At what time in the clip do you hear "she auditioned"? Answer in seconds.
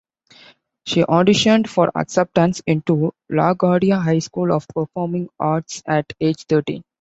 0.87-1.69